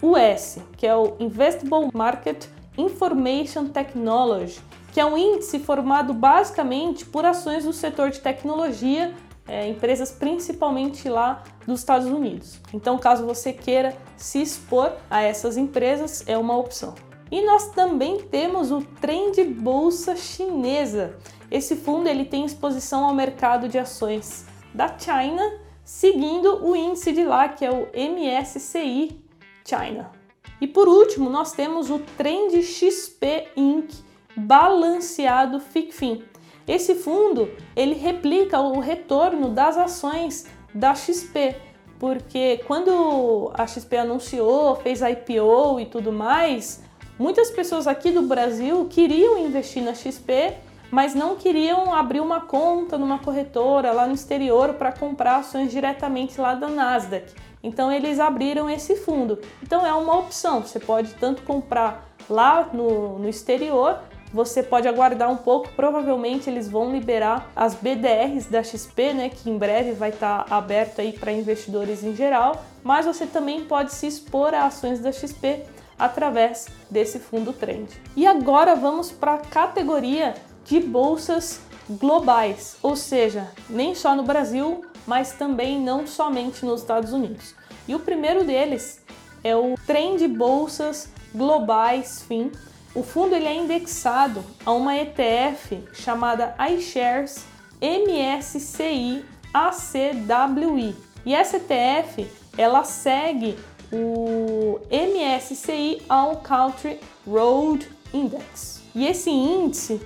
US, 0.00 0.58
que 0.76 0.86
é 0.86 0.94
o 0.94 1.16
Investable 1.18 1.90
Market 1.92 2.46
Information 2.78 3.66
Technology, 3.66 4.60
que 4.92 5.00
é 5.00 5.04
um 5.04 5.18
índice 5.18 5.58
formado 5.58 6.14
basicamente 6.14 7.04
por 7.04 7.24
ações 7.24 7.64
do 7.64 7.72
setor 7.72 8.10
de 8.10 8.20
tecnologia, 8.20 9.14
é, 9.46 9.66
empresas 9.66 10.12
principalmente 10.12 11.08
lá 11.08 11.42
dos 11.66 11.80
Estados 11.80 12.06
Unidos. 12.06 12.60
Então, 12.72 12.96
caso 12.98 13.26
você 13.26 13.52
queira 13.52 13.96
se 14.16 14.40
expor 14.40 14.92
a 15.10 15.22
essas 15.22 15.56
empresas, 15.56 16.22
é 16.26 16.38
uma 16.38 16.56
opção. 16.56 16.94
E 17.30 17.44
nós 17.44 17.70
também 17.72 18.18
temos 18.22 18.70
o 18.70 18.80
Trend 19.00 19.42
Bolsa 19.44 20.16
Chinesa. 20.16 21.16
Esse 21.50 21.76
fundo 21.76 22.08
ele 22.08 22.24
tem 22.24 22.44
exposição 22.44 23.04
ao 23.04 23.14
mercado 23.14 23.68
de 23.68 23.78
ações 23.78 24.46
da 24.72 24.96
China, 24.98 25.42
seguindo 25.84 26.64
o 26.64 26.76
índice 26.76 27.12
de 27.12 27.24
lá, 27.24 27.48
que 27.48 27.64
é 27.64 27.70
o 27.70 27.88
MSCI 27.94 29.20
China. 29.64 30.17
E 30.60 30.66
por 30.66 30.88
último, 30.88 31.30
nós 31.30 31.52
temos 31.52 31.90
o 31.90 31.98
Trend 32.16 32.62
XP 32.62 33.48
Inc. 33.56 33.92
balanceado 34.36 35.60
FICFIN. 35.60 36.24
Esse 36.66 36.94
fundo, 36.94 37.50
ele 37.74 37.94
replica 37.94 38.60
o 38.60 38.78
retorno 38.78 39.48
das 39.48 39.76
ações 39.76 40.46
da 40.74 40.94
XP, 40.94 41.56
porque 41.98 42.60
quando 42.66 43.50
a 43.54 43.66
XP 43.66 43.96
anunciou, 43.96 44.76
fez 44.76 45.00
IPO 45.00 45.80
e 45.80 45.86
tudo 45.86 46.12
mais, 46.12 46.82
Muitas 47.18 47.50
pessoas 47.50 47.88
aqui 47.88 48.12
do 48.12 48.22
Brasil 48.22 48.86
queriam 48.88 49.38
investir 49.38 49.82
na 49.82 49.92
XP, 49.92 50.54
mas 50.88 51.16
não 51.16 51.34
queriam 51.34 51.92
abrir 51.92 52.20
uma 52.20 52.42
conta 52.42 52.96
numa 52.96 53.18
corretora 53.18 53.90
lá 53.90 54.06
no 54.06 54.14
exterior 54.14 54.74
para 54.74 54.92
comprar 54.92 55.38
ações 55.38 55.72
diretamente 55.72 56.40
lá 56.40 56.54
da 56.54 56.68
Nasdaq. 56.68 57.34
Então 57.62 57.90
eles 57.90 58.20
abriram 58.20 58.68
esse 58.68 58.96
fundo. 58.96 59.38
Então 59.62 59.86
é 59.86 59.92
uma 59.92 60.18
opção. 60.18 60.62
Você 60.62 60.78
pode 60.78 61.14
tanto 61.14 61.42
comprar 61.42 62.08
lá 62.28 62.68
no, 62.72 63.18
no 63.18 63.28
exterior, 63.28 63.98
você 64.32 64.62
pode 64.62 64.86
aguardar 64.86 65.30
um 65.30 65.36
pouco. 65.36 65.70
Provavelmente 65.74 66.48
eles 66.48 66.68
vão 66.68 66.92
liberar 66.92 67.50
as 67.56 67.74
BDRs 67.74 68.46
da 68.46 68.62
XP, 68.62 69.12
né, 69.12 69.28
que 69.28 69.48
em 69.48 69.56
breve 69.56 69.92
vai 69.92 70.10
estar 70.10 70.44
tá 70.44 70.56
aberto 70.56 71.00
aí 71.00 71.12
para 71.12 71.32
investidores 71.32 72.04
em 72.04 72.14
geral. 72.14 72.62
Mas 72.82 73.06
você 73.06 73.26
também 73.26 73.64
pode 73.64 73.92
se 73.92 74.06
expor 74.06 74.54
a 74.54 74.66
ações 74.66 75.00
da 75.00 75.10
XP 75.12 75.64
através 75.98 76.66
desse 76.90 77.18
fundo 77.18 77.52
trend. 77.52 77.88
E 78.14 78.26
agora 78.26 78.76
vamos 78.76 79.10
para 79.10 79.34
a 79.34 79.38
categoria 79.38 80.34
de 80.64 80.78
bolsas 80.78 81.60
globais, 81.88 82.76
ou 82.82 82.94
seja, 82.94 83.48
nem 83.68 83.94
só 83.94 84.14
no 84.14 84.22
Brasil, 84.22 84.84
mas 85.08 85.32
também 85.32 85.80
não 85.80 86.06
somente 86.06 86.66
nos 86.66 86.82
Estados 86.82 87.14
Unidos. 87.14 87.54
E 87.88 87.94
o 87.94 87.98
primeiro 87.98 88.44
deles 88.44 89.02
é 89.42 89.56
o 89.56 89.74
Trend 89.86 90.28
Bolsas 90.28 91.08
Globais 91.34 92.22
FIM. 92.28 92.52
O 92.94 93.02
fundo 93.02 93.34
ele 93.34 93.46
é 93.46 93.54
indexado 93.54 94.44
a 94.66 94.72
uma 94.72 94.94
ETF 94.94 95.82
chamada 95.94 96.54
iShares 96.70 97.46
MSCI 97.80 99.24
ACWI. 99.54 100.94
E 101.24 101.34
essa 101.34 101.56
ETF 101.56 102.26
ela 102.58 102.84
segue 102.84 103.56
o 103.90 104.78
MSCI 104.90 106.02
All 106.06 106.36
Country 106.36 107.00
Road 107.26 107.88
Index. 108.12 108.82
E 108.94 109.06
esse 109.06 109.30
índice 109.30 110.02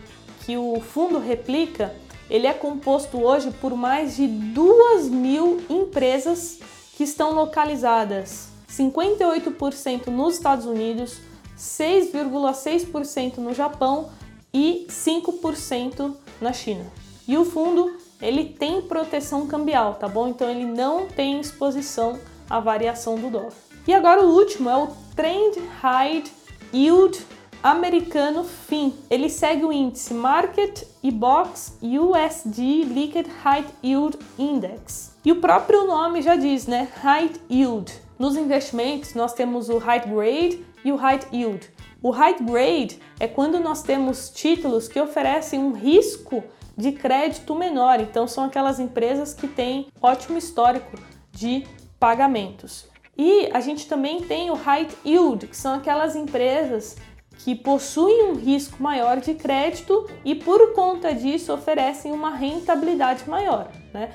que 0.47 0.57
o 0.57 0.81
fundo 0.81 1.19
replica, 1.19 1.93
ele 2.33 2.47
é 2.47 2.55
composto 2.55 3.23
hoje 3.23 3.51
por 3.61 3.77
mais 3.77 4.17
de 4.17 4.27
2 4.27 5.11
mil 5.11 5.61
empresas 5.69 6.59
que 6.97 7.05
estão 7.05 7.35
localizadas 7.35 8.49
58% 8.71 10.07
nos 10.07 10.37
Estados 10.37 10.65
Unidos, 10.65 11.21
6,6% 11.59 13.37
no 13.37 13.53
Japão 13.53 14.09
e 14.51 14.87
5% 14.89 16.15
na 16.41 16.55
China. 16.55 16.87
E 17.29 17.37
o 17.37 17.45
fundo 17.45 17.99
ele 18.19 18.47
tem 18.47 18.81
proteção 18.81 19.47
cambial, 19.47 19.97
tá 19.97 20.09
bom? 20.09 20.29
Então 20.29 20.49
ele 20.49 20.65
não 20.65 21.07
tem 21.07 21.39
exposição 21.39 22.19
à 22.49 22.59
variação 22.61 23.17
do 23.17 23.29
dólar. 23.29 23.53
E 23.87 23.93
agora 23.93 24.25
o 24.25 24.31
último 24.31 24.71
é 24.71 24.77
o 24.77 24.89
Trend 25.15 25.59
High 25.83 26.25
Yield 26.73 27.27
americano 27.63 28.45
FIM. 28.45 28.93
Ele 29.09 29.29
segue 29.29 29.65
o 29.65 29.73
índice 29.73 30.13
Market 30.13 30.85
Box 31.13 31.79
USD 31.81 32.85
Liquid 32.85 33.29
High 33.43 33.67
Yield 33.85 34.19
Index. 34.39 35.17
E 35.25 35.31
o 35.31 35.37
próprio 35.41 35.87
nome 35.87 36.21
já 36.21 36.35
diz, 36.35 36.67
né? 36.67 36.89
High 37.01 37.31
Yield. 37.51 37.93
Nos 38.19 38.37
investimentos, 38.37 39.15
nós 39.15 39.33
temos 39.33 39.69
o 39.69 39.79
High 39.79 40.01
Grade 40.01 40.65
e 40.85 40.91
o 40.91 40.97
High 40.97 41.21
Yield. 41.33 41.71
O 42.03 42.11
High 42.11 42.37
Grade 42.41 42.99
é 43.21 43.29
quando 43.29 43.61
nós 43.61 43.83
temos 43.83 44.31
títulos 44.31 44.89
que 44.89 45.01
oferecem 45.01 45.61
um 45.61 45.73
risco 45.73 46.43
de 46.77 46.91
crédito 46.91 47.55
menor, 47.55 48.01
então 48.01 48.27
são 48.27 48.45
aquelas 48.45 48.81
empresas 48.81 49.35
que 49.35 49.47
têm 49.47 49.87
ótimo 50.01 50.39
histórico 50.39 50.97
de 51.31 51.65
pagamentos. 52.01 52.91
E 53.17 53.51
a 53.53 53.61
gente 53.61 53.87
também 53.87 54.23
tem 54.23 54.51
o 54.51 54.55
high 54.55 54.89
yield, 55.05 55.47
que 55.47 55.57
são 55.57 55.75
aquelas 55.75 56.17
empresas 56.17 56.97
que 57.39 57.55
possuem 57.55 58.31
um 58.31 58.35
risco 58.35 58.83
maior 58.83 59.21
de 59.21 59.35
crédito 59.35 60.09
e 60.25 60.35
por 60.35 60.73
conta 60.75 61.15
disso 61.15 61.53
oferecem 61.53 62.13
uma 62.13 62.31
rentabilidade 62.31 63.29
maior, 63.29 63.71
né? 63.93 64.11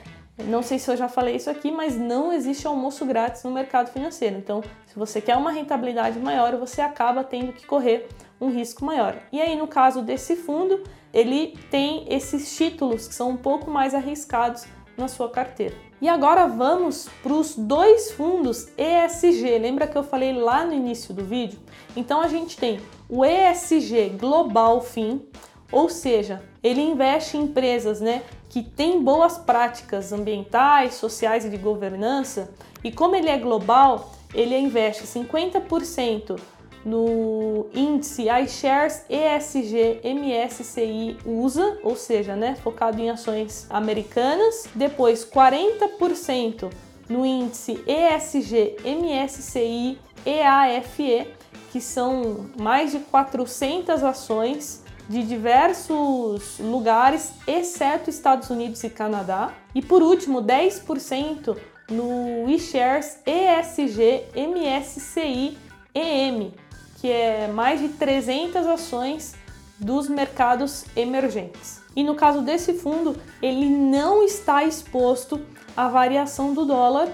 Não 0.46 0.62
sei 0.62 0.78
se 0.78 0.90
eu 0.90 0.96
já 0.96 1.10
falei 1.10 1.36
isso 1.36 1.50
aqui, 1.50 1.72
mas 1.72 1.98
não 1.98 2.32
existe 2.32 2.68
almoço 2.68 3.04
grátis 3.06 3.44
no 3.44 3.50
mercado 3.50 3.92
financeiro. 3.92 4.38
Então, 4.38 4.62
se 4.86 4.96
você 4.96 5.20
quer 5.20 5.36
uma 5.36 5.52
rentabilidade 5.52 6.20
maior, 6.20 6.56
você 6.58 6.80
acaba 6.80 7.24
tendo 7.24 7.52
que 7.52 7.66
correr 7.66 8.08
um 8.40 8.50
risco 8.50 8.86
maior. 8.86 9.16
E 9.32 9.42
aí, 9.42 9.56
no 9.56 9.68
caso 9.68 10.04
desse 10.04 10.36
fundo, 10.36 10.84
ele 11.12 11.58
tem 11.72 12.06
esses 12.08 12.56
títulos 12.56 13.08
que 13.08 13.16
são 13.16 13.32
um 13.32 13.38
pouco 13.38 13.72
mais 13.72 13.96
arriscados 13.96 14.66
na 14.96 15.08
sua 15.08 15.28
carteira. 15.28 15.87
E 16.00 16.08
agora 16.08 16.46
vamos 16.46 17.10
para 17.24 17.34
os 17.34 17.56
dois 17.56 18.12
fundos 18.12 18.68
ESG. 18.78 19.58
Lembra 19.58 19.88
que 19.88 19.98
eu 19.98 20.04
falei 20.04 20.32
lá 20.32 20.64
no 20.64 20.74
início 20.74 21.12
do 21.12 21.24
vídeo? 21.24 21.60
Então 21.96 22.22
a 22.22 22.28
gente 22.28 22.56
tem 22.56 22.80
o 23.10 23.26
ESG 23.26 24.10
Global 24.20 24.80
FIM, 24.82 25.28
ou 25.72 25.90
seja, 25.90 26.44
ele 26.64 26.82
investe 26.82 27.36
em 27.36 27.44
empresas 27.44 28.00
né, 28.00 28.22
que 28.48 28.62
tem 28.62 29.04
boas 29.04 29.40
práticas 29.40 30.14
ambientais, 30.14 30.94
sociais 30.94 31.46
e 31.46 31.50
de 31.50 31.58
governança, 31.58 32.54
e 32.84 32.92
como 32.92 33.16
ele 33.16 33.30
é 33.30 33.38
global, 33.38 34.14
ele 34.34 34.56
investe 34.56 35.04
50% 35.04 36.40
no 36.88 37.68
índice 37.74 38.28
iShares 38.30 39.04
ESG 39.10 40.00
MSCI 40.06 41.18
USA, 41.26 41.78
ou 41.84 41.98
seja, 41.98 42.34
né, 42.34 42.56
focado 42.64 43.02
em 43.02 43.10
ações 43.10 43.68
americanas, 43.70 44.70
depois 44.74 45.26
40% 45.26 46.72
no 47.10 47.26
índice 47.26 47.84
ESG 47.86 48.78
MSCI 48.86 50.00
EAFE, 50.26 51.28
que 51.72 51.82
são 51.82 52.50
mais 52.58 52.92
de 52.92 53.00
400 53.00 54.02
ações 54.04 54.82
de 55.10 55.24
diversos 55.24 56.58
lugares, 56.60 57.34
exceto 57.46 58.10
Estados 58.10 58.50
Unidos 58.50 58.82
e 58.84 58.90
Canadá. 58.90 59.54
E 59.76 59.82
por 59.82 60.02
último, 60.02 60.42
10% 60.42 61.58
no 61.90 62.50
eShares 62.50 63.20
ESG 63.26 64.26
MSCI 64.36 65.58
EM, 65.94 66.54
que 66.98 67.12
é 67.12 67.48
mais 67.48 67.80
de 67.80 67.90
300 67.90 68.66
ações 68.68 69.36
dos 69.80 70.10
mercados 70.10 70.86
emergentes. 70.96 71.82
E 71.96 72.04
no 72.04 72.16
caso 72.16 72.42
desse 72.42 72.74
fundo, 72.74 73.16
ele 73.42 73.70
não 73.70 74.24
está 74.24 74.64
exposto 74.64 75.40
à 75.76 75.88
variação 75.88 76.54
do 76.54 76.66
dólar, 76.66 77.08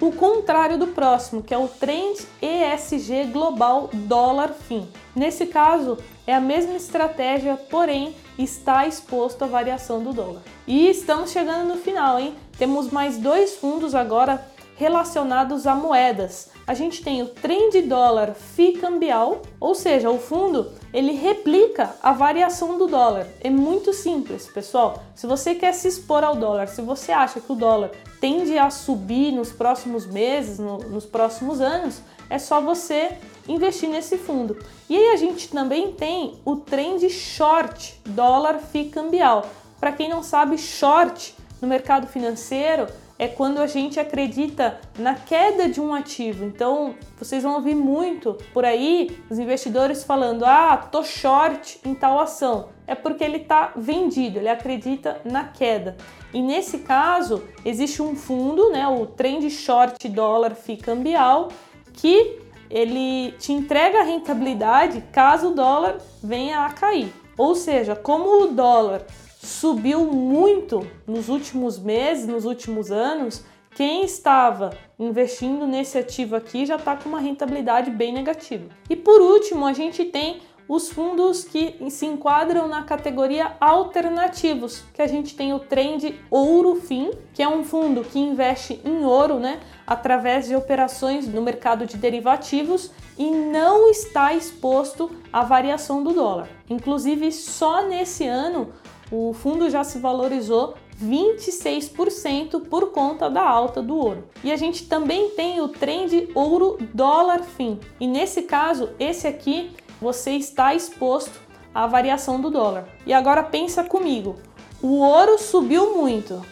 o 0.00 0.12
contrário 0.12 0.76
do 0.76 0.88
próximo, 0.88 1.42
que 1.42 1.54
é 1.54 1.58
o 1.58 1.68
Trend 1.68 2.18
ESG 2.42 3.26
Global 3.32 3.88
Dólar 3.92 4.52
Fim. 4.52 4.88
Nesse 5.14 5.46
caso, 5.46 5.98
é 6.26 6.34
a 6.34 6.40
mesma 6.40 6.74
estratégia, 6.74 7.56
porém 7.56 8.14
está 8.38 8.86
exposto 8.86 9.42
à 9.44 9.46
variação 9.46 10.02
do 10.02 10.12
dólar. 10.12 10.42
E 10.66 10.88
estamos 10.88 11.30
chegando 11.30 11.68
no 11.68 11.76
final, 11.76 12.18
hein? 12.18 12.34
Temos 12.58 12.90
mais 12.90 13.18
dois 13.18 13.56
fundos 13.56 13.94
agora 13.94 14.44
relacionados 14.76 15.66
a 15.66 15.74
moedas. 15.74 16.50
A 16.66 16.74
gente 16.74 17.02
tem 17.02 17.22
o 17.22 17.28
trend 17.28 17.82
dólar 17.82 18.34
FI 18.34 18.72
cambial, 18.74 19.42
ou 19.60 19.74
seja, 19.74 20.10
o 20.10 20.18
fundo 20.18 20.72
ele 20.92 21.12
replica 21.12 21.94
a 22.02 22.12
variação 22.12 22.78
do 22.78 22.86
dólar. 22.86 23.26
É 23.40 23.50
muito 23.50 23.92
simples, 23.92 24.46
pessoal. 24.46 25.02
Se 25.14 25.26
você 25.26 25.54
quer 25.54 25.72
se 25.72 25.88
expor 25.88 26.24
ao 26.24 26.36
dólar, 26.36 26.68
se 26.68 26.80
você 26.80 27.12
acha 27.12 27.40
que 27.40 27.52
o 27.52 27.56
dólar 27.56 27.90
tende 28.20 28.56
a 28.56 28.70
subir 28.70 29.32
nos 29.32 29.52
próximos 29.52 30.06
meses, 30.06 30.58
no, 30.58 30.78
nos 30.78 31.04
próximos 31.04 31.60
anos, 31.60 32.00
é 32.30 32.38
só 32.38 32.60
você 32.60 33.18
investir 33.46 33.88
nesse 33.88 34.16
fundo. 34.16 34.56
E 34.88 34.96
aí 34.96 35.12
a 35.12 35.16
gente 35.16 35.48
também 35.48 35.92
tem 35.92 36.40
o 36.44 36.56
trend 36.56 37.08
short 37.10 38.00
dólar 38.06 38.58
FI 38.58 38.86
cambial. 38.86 39.46
Para 39.78 39.92
quem 39.92 40.08
não 40.08 40.22
sabe, 40.22 40.56
short 40.56 41.34
no 41.60 41.68
mercado 41.68 42.06
financeiro 42.06 42.86
é 43.18 43.28
quando 43.28 43.58
a 43.58 43.66
gente 43.66 44.00
acredita 44.00 44.80
na 44.98 45.14
queda 45.14 45.68
de 45.68 45.80
um 45.80 45.94
ativo. 45.94 46.44
Então, 46.44 46.94
vocês 47.16 47.42
vão 47.42 47.54
ouvir 47.54 47.74
muito 47.74 48.36
por 48.52 48.64
aí 48.64 49.18
os 49.30 49.38
investidores 49.38 50.04
falando: 50.04 50.44
"Ah, 50.44 50.76
tô 50.76 51.02
short 51.04 51.80
em 51.84 51.94
tal 51.94 52.18
ação". 52.18 52.68
É 52.86 52.94
porque 52.94 53.24
ele 53.24 53.38
está 53.38 53.72
vendido, 53.76 54.38
ele 54.38 54.48
acredita 54.48 55.20
na 55.24 55.44
queda. 55.44 55.96
E 56.32 56.42
nesse 56.42 56.78
caso, 56.78 57.44
existe 57.64 58.02
um 58.02 58.14
fundo, 58.16 58.70
né, 58.70 58.86
o 58.86 59.06
Trend 59.06 59.48
Short 59.50 60.08
Dólar 60.08 60.54
FI 60.54 60.76
Cambial, 60.78 61.48
que 61.92 62.38
ele 62.68 63.32
te 63.38 63.52
entrega 63.52 64.00
a 64.00 64.02
rentabilidade 64.02 65.00
caso 65.12 65.50
o 65.50 65.54
dólar 65.54 65.98
venha 66.22 66.66
a 66.66 66.72
cair. 66.72 67.12
Ou 67.38 67.54
seja, 67.54 67.94
como 67.94 68.42
o 68.42 68.46
dólar 68.48 69.06
subiu 69.44 70.06
muito 70.06 70.86
nos 71.06 71.28
últimos 71.28 71.78
meses, 71.78 72.26
nos 72.26 72.44
últimos 72.44 72.90
anos, 72.90 73.44
quem 73.74 74.04
estava 74.04 74.70
investindo 74.98 75.66
nesse 75.66 75.98
ativo 75.98 76.36
aqui 76.36 76.64
já 76.64 76.76
está 76.76 76.96
com 76.96 77.08
uma 77.08 77.20
rentabilidade 77.20 77.90
bem 77.90 78.12
negativa. 78.12 78.68
E 78.88 78.96
por 78.96 79.20
último, 79.20 79.66
a 79.66 79.72
gente 79.72 80.04
tem 80.04 80.40
os 80.68 80.88
fundos 80.88 81.44
que 81.44 81.76
se 81.90 82.06
enquadram 82.06 82.66
na 82.66 82.82
categoria 82.82 83.54
alternativos, 83.60 84.82
que 84.94 85.02
a 85.02 85.06
gente 85.06 85.36
tem 85.36 85.52
o 85.52 85.58
Trend 85.58 86.14
Ouro 86.30 86.76
Fim, 86.76 87.10
que 87.34 87.42
é 87.42 87.48
um 87.48 87.62
fundo 87.62 88.02
que 88.02 88.18
investe 88.18 88.80
em 88.84 89.04
ouro, 89.04 89.38
né, 89.38 89.60
através 89.86 90.46
de 90.46 90.56
operações 90.56 91.28
no 91.28 91.42
mercado 91.42 91.86
de 91.86 91.98
derivativos 91.98 92.90
e 93.18 93.30
não 93.30 93.90
está 93.90 94.32
exposto 94.32 95.10
à 95.32 95.42
variação 95.42 96.02
do 96.02 96.12
dólar. 96.12 96.48
Inclusive, 96.70 97.30
só 97.30 97.82
nesse 97.82 98.26
ano 98.26 98.72
o 99.14 99.32
fundo 99.32 99.70
já 99.70 99.84
se 99.84 99.98
valorizou 99.98 100.74
26% 101.00 102.62
por 102.68 102.90
conta 102.90 103.30
da 103.30 103.42
alta 103.42 103.80
do 103.80 103.96
ouro. 103.96 104.24
E 104.42 104.50
a 104.50 104.56
gente 104.56 104.86
também 104.86 105.30
tem 105.30 105.60
o 105.60 105.68
trend 105.68 106.28
ouro 106.34 106.78
dólar 106.92 107.44
fim. 107.44 107.78
E 108.00 108.08
nesse 108.08 108.42
caso, 108.42 108.90
esse 108.98 109.28
aqui 109.28 109.70
você 110.00 110.32
está 110.32 110.74
exposto 110.74 111.40
à 111.72 111.86
variação 111.86 112.40
do 112.40 112.50
dólar. 112.50 112.88
E 113.06 113.12
agora 113.12 113.42
pensa 113.42 113.84
comigo. 113.84 114.36
O 114.82 114.98
ouro 114.98 115.38
subiu 115.38 115.96
muito 115.96 116.44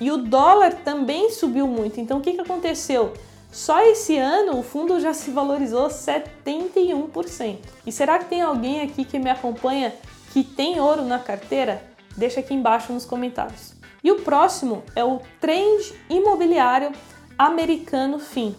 e 0.00 0.10
o 0.10 0.18
dólar 0.18 0.74
também 0.74 1.30
subiu 1.30 1.66
muito. 1.66 2.00
Então 2.00 2.18
o 2.18 2.20
que, 2.20 2.34
que 2.34 2.40
aconteceu? 2.40 3.12
Só 3.50 3.80
esse 3.82 4.16
ano 4.16 4.58
o 4.58 4.62
fundo 4.62 5.00
já 5.00 5.12
se 5.12 5.30
valorizou 5.30 5.88
71%. 5.88 7.58
E 7.84 7.90
será 7.90 8.18
que 8.18 8.26
tem 8.26 8.42
alguém 8.42 8.80
aqui 8.82 9.04
que 9.04 9.18
me 9.18 9.30
acompanha 9.30 9.92
que 10.32 10.44
tem 10.44 10.78
ouro 10.78 11.02
na 11.02 11.18
carteira? 11.18 11.95
Deixa 12.16 12.40
aqui 12.40 12.54
embaixo 12.54 12.92
nos 12.92 13.04
comentários. 13.04 13.74
E 14.02 14.10
o 14.10 14.20
próximo 14.22 14.82
é 14.94 15.04
o 15.04 15.20
Trend 15.40 15.94
Imobiliário 16.08 16.92
Americano 17.38 18.18
FIM. 18.18 18.54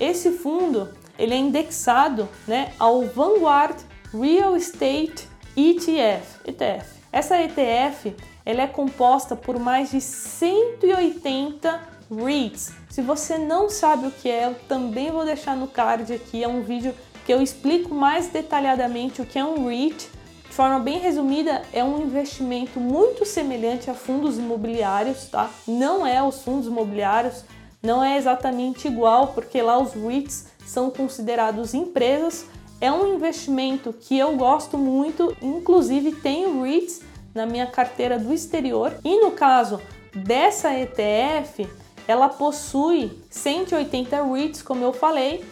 Esse 0.00 0.32
fundo 0.32 0.88
ele 1.18 1.34
é 1.34 1.36
indexado 1.36 2.28
né, 2.46 2.72
ao 2.78 3.02
Vanguard 3.06 3.76
Real 4.12 4.56
Estate 4.56 5.28
ETF. 5.56 6.40
ETF. 6.46 6.96
Essa 7.12 7.40
ETF 7.40 8.14
ela 8.44 8.62
é 8.62 8.66
composta 8.66 9.34
por 9.34 9.58
mais 9.58 9.90
de 9.90 10.00
180 10.00 11.80
REITs. 12.10 12.72
Se 12.90 13.02
você 13.02 13.38
não 13.38 13.68
sabe 13.68 14.06
o 14.06 14.10
que 14.10 14.30
é, 14.30 14.46
eu 14.46 14.54
também 14.68 15.10
vou 15.10 15.24
deixar 15.24 15.56
no 15.56 15.66
card 15.66 16.12
aqui. 16.12 16.44
É 16.44 16.48
um 16.48 16.62
vídeo 16.62 16.94
que 17.24 17.32
eu 17.32 17.42
explico 17.42 17.94
mais 17.94 18.28
detalhadamente 18.28 19.20
o 19.20 19.26
que 19.26 19.38
é 19.38 19.44
um 19.44 19.66
REIT. 19.66 20.08
Forma 20.56 20.78
bem 20.78 20.98
resumida, 20.98 21.60
é 21.70 21.84
um 21.84 22.00
investimento 22.00 22.80
muito 22.80 23.26
semelhante 23.26 23.90
a 23.90 23.94
fundos 23.94 24.38
imobiliários, 24.38 25.26
tá? 25.28 25.50
Não 25.68 26.06
é 26.06 26.22
os 26.22 26.42
fundos 26.42 26.66
imobiliários, 26.66 27.44
não 27.82 28.02
é 28.02 28.16
exatamente 28.16 28.88
igual, 28.88 29.34
porque 29.34 29.60
lá 29.60 29.76
os 29.78 29.92
REITs 29.92 30.46
são 30.64 30.88
considerados 30.88 31.74
empresas. 31.74 32.46
É 32.80 32.90
um 32.90 33.12
investimento 33.12 33.92
que 33.92 34.16
eu 34.16 34.34
gosto 34.34 34.78
muito, 34.78 35.36
inclusive 35.42 36.12
tenho 36.12 36.62
REITs 36.62 37.02
na 37.34 37.44
minha 37.44 37.66
carteira 37.66 38.18
do 38.18 38.32
exterior. 38.32 38.94
E 39.04 39.20
no 39.20 39.32
caso 39.32 39.78
dessa 40.14 40.72
ETF, 40.72 41.68
ela 42.08 42.30
possui 42.30 43.22
180 43.28 44.24
REITs, 44.24 44.62
como 44.62 44.82
eu 44.82 44.94
falei, 44.94 45.44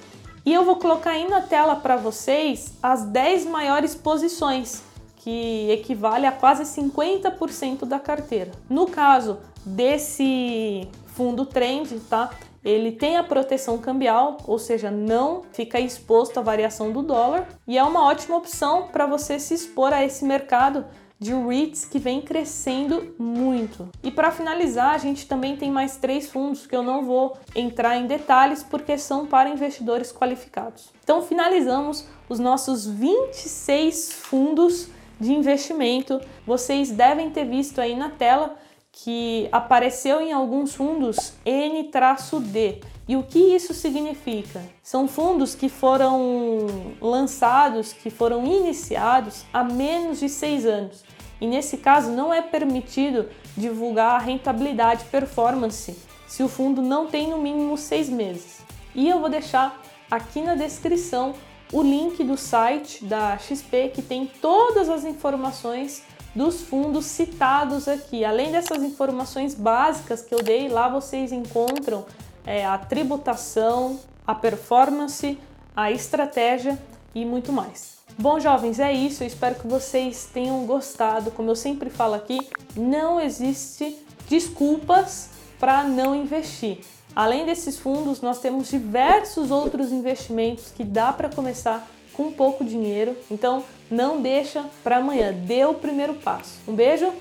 e 0.46 0.54
eu 0.54 0.64
vou 0.64 0.76
colocar 0.76 1.10
aí 1.10 1.28
na 1.28 1.42
tela 1.42 1.76
para 1.76 1.94
vocês 1.94 2.72
as 2.82 3.04
10 3.04 3.44
maiores 3.44 3.94
posições, 3.94 4.82
que 5.24 5.70
equivale 5.70 6.26
a 6.26 6.32
quase 6.32 6.64
50% 6.64 7.86
da 7.86 7.98
carteira. 7.98 8.52
No 8.68 8.86
caso 8.86 9.38
desse 9.64 10.86
fundo 11.06 11.46
trend, 11.46 11.98
tá? 12.10 12.28
Ele 12.62 12.92
tem 12.92 13.16
a 13.16 13.24
proteção 13.24 13.78
cambial, 13.78 14.36
ou 14.46 14.58
seja, 14.58 14.90
não 14.90 15.40
fica 15.50 15.80
exposto 15.80 16.38
à 16.38 16.42
variação 16.42 16.92
do 16.92 17.02
dólar, 17.02 17.48
e 17.66 17.78
é 17.78 17.82
uma 17.82 18.04
ótima 18.04 18.36
opção 18.36 18.88
para 18.88 19.06
você 19.06 19.38
se 19.38 19.54
expor 19.54 19.94
a 19.94 20.04
esse 20.04 20.26
mercado 20.26 20.84
de 21.18 21.32
REITs 21.32 21.86
que 21.86 21.98
vem 21.98 22.20
crescendo 22.20 23.14
muito. 23.18 23.88
E 24.02 24.10
para 24.10 24.30
finalizar, 24.30 24.94
a 24.94 24.98
gente 24.98 25.26
também 25.26 25.56
tem 25.56 25.70
mais 25.70 25.96
três 25.96 26.28
fundos 26.28 26.66
que 26.66 26.76
eu 26.76 26.82
não 26.82 27.02
vou 27.02 27.38
entrar 27.54 27.96
em 27.96 28.06
detalhes 28.06 28.62
porque 28.62 28.98
são 28.98 29.24
para 29.24 29.48
investidores 29.48 30.12
qualificados. 30.12 30.90
Então 31.02 31.22
finalizamos 31.22 32.06
os 32.28 32.38
nossos 32.38 32.86
26 32.86 34.12
fundos 34.12 34.88
de 35.24 35.32
investimento. 35.32 36.20
Vocês 36.46 36.90
devem 36.90 37.30
ter 37.30 37.44
visto 37.44 37.80
aí 37.80 37.96
na 37.96 38.10
tela 38.10 38.56
que 38.92 39.48
apareceu 39.50 40.20
em 40.20 40.32
alguns 40.32 40.74
fundos 40.74 41.32
N-D. 41.44 42.80
E 43.08 43.16
o 43.16 43.22
que 43.22 43.38
isso 43.38 43.74
significa? 43.74 44.62
São 44.82 45.08
fundos 45.08 45.54
que 45.54 45.68
foram 45.68 46.94
lançados, 47.00 47.92
que 47.92 48.08
foram 48.08 48.46
iniciados 48.46 49.44
há 49.52 49.64
menos 49.64 50.20
de 50.20 50.28
seis 50.28 50.64
anos. 50.64 51.04
E 51.40 51.46
nesse 51.46 51.78
caso 51.78 52.10
não 52.12 52.32
é 52.32 52.40
permitido 52.40 53.28
divulgar 53.56 54.12
a 54.12 54.18
rentabilidade 54.18 55.04
performance 55.06 55.96
se 56.26 56.42
o 56.42 56.48
fundo 56.48 56.80
não 56.80 57.06
tem 57.06 57.28
no 57.28 57.38
mínimo 57.38 57.76
seis 57.76 58.08
meses. 58.08 58.60
E 58.94 59.08
eu 59.08 59.20
vou 59.20 59.28
deixar 59.28 59.82
aqui 60.10 60.40
na 60.40 60.54
descrição 60.54 61.34
o 61.72 61.82
link 61.82 62.22
do 62.22 62.36
site 62.36 63.04
da 63.04 63.36
XP 63.38 63.90
que 63.94 64.02
tem 64.02 64.26
todas 64.40 64.88
as 64.88 65.04
informações 65.04 66.02
dos 66.34 66.62
fundos 66.62 67.06
citados 67.06 67.86
aqui. 67.86 68.24
Além 68.24 68.50
dessas 68.50 68.82
informações 68.82 69.54
básicas 69.54 70.22
que 70.22 70.34
eu 70.34 70.42
dei, 70.42 70.68
lá 70.68 70.88
vocês 70.88 71.32
encontram 71.32 72.04
é, 72.44 72.66
a 72.66 72.76
tributação, 72.76 74.00
a 74.26 74.34
performance, 74.34 75.38
a 75.74 75.90
estratégia 75.90 76.78
e 77.14 77.24
muito 77.24 77.52
mais. 77.52 77.94
Bom, 78.18 78.38
jovens, 78.38 78.78
é 78.78 78.92
isso. 78.92 79.22
Eu 79.22 79.26
espero 79.26 79.56
que 79.56 79.66
vocês 79.66 80.28
tenham 80.32 80.64
gostado. 80.66 81.30
Como 81.30 81.50
eu 81.50 81.56
sempre 81.56 81.90
falo 81.90 82.14
aqui, 82.14 82.38
não 82.76 83.20
existe 83.20 83.98
desculpas 84.28 85.30
para 85.58 85.84
não 85.84 86.14
investir. 86.14 86.78
Além 87.14 87.46
desses 87.46 87.78
fundos, 87.78 88.20
nós 88.20 88.40
temos 88.40 88.68
diversos 88.68 89.50
outros 89.50 89.92
investimentos 89.92 90.72
que 90.74 90.82
dá 90.82 91.12
para 91.12 91.28
começar 91.28 91.88
com 92.12 92.32
pouco 92.32 92.64
dinheiro. 92.64 93.16
Então, 93.30 93.64
não 93.90 94.20
deixa 94.20 94.64
para 94.82 94.96
amanhã, 94.96 95.32
dê 95.32 95.64
o 95.64 95.74
primeiro 95.74 96.14
passo. 96.14 96.58
Um 96.66 96.74
beijo, 96.74 97.12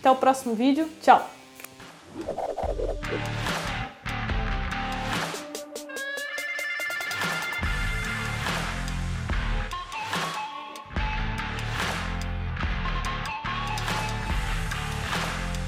até 0.00 0.10
o 0.10 0.16
próximo 0.16 0.54
vídeo, 0.54 0.88
tchau! 1.00 1.28